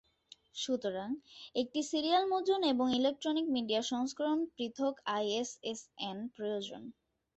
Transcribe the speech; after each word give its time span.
সুতরাং, 0.55 1.09
একটি 1.55 1.79
সিরিয়াল 1.89 2.23
মুদ্রণ 2.31 2.61
এবং 2.73 2.87
ইলেকট্রনিক 2.93 3.45
মিডিয়া 3.55 3.81
সংস্করণ 3.91 4.39
পৃথক 4.55 4.93
আইএসএসএন 5.15 6.17
প্রয়োজন। 6.35 6.81